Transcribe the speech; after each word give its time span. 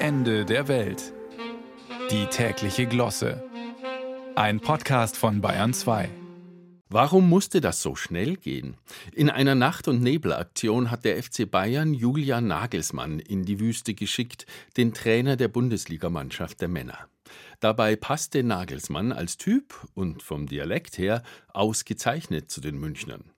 Ende 0.00 0.44
der 0.44 0.68
Welt. 0.68 1.12
Die 2.12 2.26
tägliche 2.26 2.86
Glosse. 2.86 3.42
Ein 4.36 4.60
Podcast 4.60 5.16
von 5.16 5.40
Bayern 5.40 5.74
2. 5.74 6.08
Warum 6.88 7.28
musste 7.28 7.60
das 7.60 7.82
so 7.82 7.96
schnell 7.96 8.36
gehen? 8.36 8.76
In 9.12 9.28
einer 9.28 9.56
Nacht- 9.56 9.88
und 9.88 10.00
Nebelaktion 10.00 10.92
hat 10.92 11.04
der 11.04 11.20
FC 11.20 11.50
Bayern 11.50 11.94
Julian 11.94 12.46
Nagelsmann 12.46 13.18
in 13.18 13.44
die 13.44 13.58
Wüste 13.58 13.92
geschickt, 13.92 14.46
den 14.76 14.94
Trainer 14.94 15.34
der 15.36 15.48
Bundesligamannschaft 15.48 16.60
der 16.60 16.68
Männer. 16.68 17.08
Dabei 17.60 17.96
passte 17.96 18.42
Nagelsmann 18.42 19.12
als 19.12 19.36
Typ 19.36 19.86
und 19.94 20.22
vom 20.22 20.46
Dialekt 20.46 20.98
her 20.98 21.22
ausgezeichnet 21.48 22.50
zu 22.50 22.60
den 22.60 22.78
Münchnern. 22.78 23.30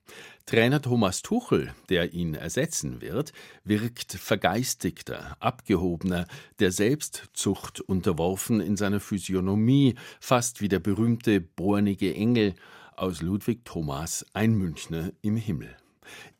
Trainer 0.45 0.81
Thomas 0.81 1.21
Tuchel, 1.21 1.73
der 1.89 2.13
ihn 2.13 2.33
ersetzen 2.33 3.01
wird, 3.01 3.31
wirkt 3.63 4.13
vergeistigter, 4.13 5.37
abgehobener, 5.39 6.27
der 6.59 6.71
Selbstzucht 6.71 7.79
unterworfen 7.79 8.59
in 8.59 8.75
seiner 8.75 8.99
Physiognomie, 8.99 9.95
fast 10.19 10.61
wie 10.61 10.67
der 10.67 10.79
berühmte 10.79 11.41
bornige 11.41 12.13
Engel 12.13 12.55
aus 12.95 13.21
Ludwig 13.21 13.65
Thomas 13.65 14.25
Ein 14.33 14.55
Münchner 14.55 15.11
im 15.21 15.35
Himmel. 15.35 15.75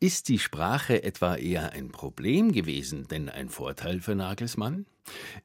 Ist 0.00 0.28
die 0.28 0.38
Sprache 0.38 1.02
etwa 1.02 1.36
eher 1.36 1.72
ein 1.72 1.90
Problem 1.90 2.52
gewesen, 2.52 3.08
denn 3.08 3.28
ein 3.28 3.48
Vorteil 3.48 4.00
für 4.00 4.14
Nagelsmann? 4.14 4.86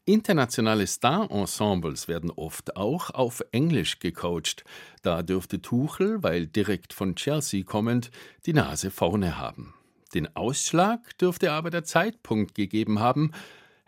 Internationale 0.05 0.87
Star-Ensembles 0.87 2.07
werden 2.07 2.31
oft 2.31 2.77
auch 2.77 3.09
auf 3.09 3.43
Englisch 3.51 3.99
gecoacht. 3.99 4.63
Da 5.01 5.23
dürfte 5.23 5.61
Tuchel, 5.61 6.23
weil 6.23 6.47
direkt 6.47 6.93
von 6.93 7.15
Chelsea 7.15 7.63
kommend, 7.63 8.11
die 8.45 8.53
Nase 8.53 8.91
vorne 8.91 9.37
haben. 9.37 9.73
Den 10.13 10.35
Ausschlag 10.35 11.17
dürfte 11.17 11.51
aber 11.51 11.69
der 11.69 11.83
Zeitpunkt 11.83 12.55
gegeben 12.55 12.99
haben, 12.99 13.31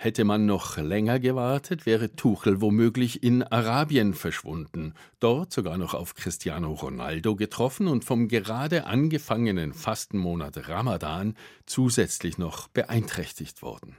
Hätte 0.02 0.24
man 0.24 0.46
noch 0.46 0.78
länger 0.78 1.20
gewartet, 1.20 1.86
wäre 1.86 2.16
Tuchel 2.16 2.62
womöglich 2.62 3.22
in 3.22 3.44
Arabien 3.44 4.14
verschwunden, 4.14 4.94
dort 5.20 5.52
sogar 5.52 5.78
noch 5.78 5.94
auf 5.94 6.16
Cristiano 6.16 6.72
Ronaldo 6.72 7.36
getroffen 7.36 7.90
und 7.90 8.06
vom 8.06 8.30
gerade 8.30 8.86
angefangenen 8.86 9.74
Fastenmonat 9.74 10.70
Ramadan 10.70 11.36
zusätzlich 11.66 12.38
noch 12.38 12.70
beeinträchtigt 12.70 13.62
worden. 13.62 13.98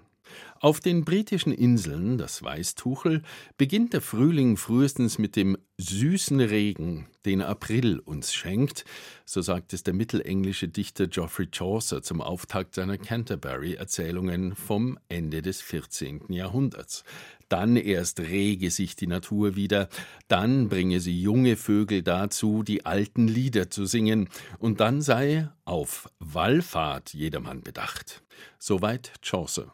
Auf 0.61 0.81
den 0.81 1.05
britischen 1.05 1.53
Inseln, 1.53 2.19
das 2.19 2.43
weiß 2.43 2.75
Tuchel, 2.75 3.23
beginnt 3.57 3.95
der 3.95 4.03
Frühling 4.03 4.59
frühestens 4.59 5.19
mit 5.19 5.35
dem 5.35 5.57
süßen 5.79 6.41
Regen, 6.41 7.07
den 7.25 7.41
April 7.41 7.99
uns 7.99 8.35
schenkt, 8.35 8.85
so 9.25 9.41
sagt 9.41 9.73
es 9.73 9.83
der 9.83 9.95
mittelenglische 9.95 10.69
Dichter 10.69 11.07
Geoffrey 11.07 11.49
Chaucer 11.51 12.03
zum 12.03 12.21
Auftakt 12.21 12.75
seiner 12.75 12.99
Canterbury-Erzählungen 12.99 14.55
vom 14.55 14.99
Ende 15.09 15.41
des 15.41 15.63
14. 15.63 16.31
Jahrhunderts. 16.31 17.05
Dann 17.49 17.77
erst 17.77 18.21
rege 18.21 18.71
sich 18.71 18.97
die 18.97 19.07
Natur 19.07 19.57
wieder, 19.57 19.89
dann 20.29 20.69
bringe 20.69 21.01
sie 21.01 21.21
junge 21.21 21.57
Vögel 21.57 22.03
dazu, 22.03 22.63
die 22.63 22.87
alten 22.87 23.27
Lieder 23.27 23.71
zu 23.71 23.87
singen, 23.87 24.29
und 24.59 24.81
dann 24.81 25.01
sei 25.01 25.49
auf 25.65 26.11
Wallfahrt 26.19 27.15
jedermann 27.15 27.63
bedacht. 27.63 28.23
Soweit 28.59 29.13
Chaucer. 29.23 29.73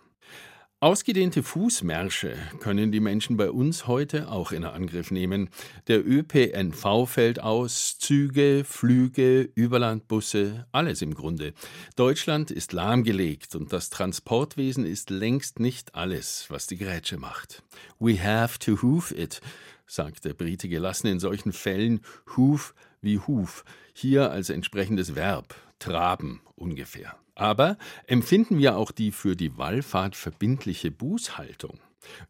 Ausgedehnte 0.86 1.42
Fußmärsche 1.42 2.36
können 2.60 2.92
die 2.92 3.00
Menschen 3.00 3.36
bei 3.36 3.50
uns 3.50 3.88
heute 3.88 4.28
auch 4.28 4.52
in 4.52 4.62
Angriff 4.62 5.10
nehmen. 5.10 5.50
Der 5.88 6.06
ÖPNV 6.06 7.08
fällt 7.08 7.42
aus, 7.42 7.98
Züge, 7.98 8.62
Flüge, 8.64 9.40
Überlandbusse, 9.56 10.68
alles 10.70 11.02
im 11.02 11.14
Grunde. 11.14 11.54
Deutschland 11.96 12.52
ist 12.52 12.72
lahmgelegt 12.72 13.56
und 13.56 13.72
das 13.72 13.90
Transportwesen 13.90 14.86
ist 14.86 15.10
längst 15.10 15.58
nicht 15.58 15.96
alles, 15.96 16.46
was 16.50 16.68
die 16.68 16.76
Grätsche 16.76 17.18
macht. 17.18 17.64
We 17.98 18.22
have 18.22 18.60
to 18.60 18.80
hoof 18.80 19.10
it, 19.10 19.40
sagt 19.88 20.24
der 20.24 20.34
Brite 20.34 20.68
gelassen 20.68 21.08
in 21.08 21.18
solchen 21.18 21.52
Fällen 21.52 22.00
Hoof 22.36 22.74
wie 23.00 23.18
Huf, 23.18 23.64
hier 23.92 24.30
als 24.30 24.50
entsprechendes 24.50 25.16
Verb, 25.16 25.56
traben 25.80 26.42
ungefähr. 26.54 27.16
Aber 27.36 27.76
empfinden 28.06 28.58
wir 28.58 28.76
auch 28.76 28.90
die 28.90 29.12
für 29.12 29.36
die 29.36 29.58
Wallfahrt 29.58 30.16
verbindliche 30.16 30.90
Bußhaltung? 30.90 31.78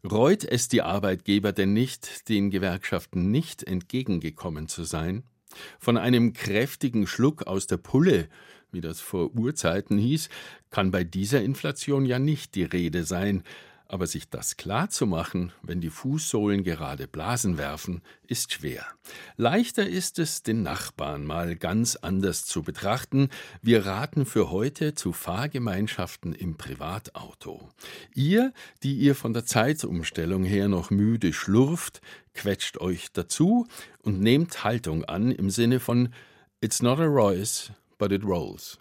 Reut 0.03 0.43
es 0.43 0.67
die 0.67 0.81
Arbeitgeber 0.81 1.53
denn 1.53 1.71
nicht, 1.71 2.27
den 2.29 2.51
Gewerkschaften 2.51 3.31
nicht 3.31 3.63
entgegengekommen 3.63 4.67
zu 4.67 4.83
sein? 4.83 5.23
Von 5.79 5.97
einem 5.97 6.33
kräftigen 6.33 7.07
Schluck 7.07 7.47
aus 7.47 7.67
der 7.67 7.77
Pulle, 7.77 8.27
wie 8.71 8.81
das 8.81 8.99
vor 8.99 9.33
Urzeiten 9.33 9.97
hieß, 9.97 10.27
kann 10.71 10.91
bei 10.91 11.05
dieser 11.05 11.41
Inflation 11.41 12.05
ja 12.05 12.19
nicht 12.19 12.55
die 12.55 12.63
Rede 12.63 13.05
sein, 13.05 13.43
aber 13.89 14.07
sich 14.07 14.29
das 14.29 14.57
klar 14.57 14.89
zu 14.89 15.05
machen, 15.05 15.51
wenn 15.61 15.81
die 15.81 15.89
Fußsohlen 15.89 16.63
gerade 16.63 17.07
Blasen 17.07 17.57
werfen, 17.57 18.01
ist 18.27 18.53
schwer. 18.53 18.85
Leichter 19.35 19.87
ist 19.87 20.19
es, 20.19 20.43
den 20.43 20.63
Nachbarn 20.63 21.25
mal 21.25 21.55
ganz 21.55 21.95
anders 21.95 22.45
zu 22.45 22.63
betrachten. 22.63 23.29
Wir 23.61 23.85
raten 23.85 24.25
für 24.25 24.51
heute 24.51 24.93
zu 24.93 25.13
Fahrgemeinschaften 25.13 26.33
im 26.33 26.57
Privatauto. 26.57 27.69
Ihr, 28.13 28.53
die 28.83 28.95
ihr 28.95 29.15
von 29.15 29.33
der 29.33 29.45
Zeitumstellung 29.45 30.43
her 30.43 30.67
noch 30.67 30.89
müde 30.89 31.33
schlurft, 31.33 32.01
quetscht 32.33 32.79
euch 32.79 33.07
dazu 33.13 33.67
und 34.01 34.21
nehmt 34.21 34.63
Haltung 34.63 35.05
an 35.05 35.31
im 35.31 35.49
Sinne 35.49 35.79
von 35.79 36.13
It's 36.61 36.81
not 36.81 36.99
a 36.99 37.05
Royce, 37.05 37.71
but 37.97 38.11
it 38.11 38.23
rolls. 38.23 38.77